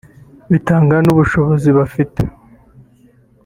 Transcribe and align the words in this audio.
bitangana 0.51 0.97
n’ubushobozi 1.05 1.69
bafite 1.77 2.21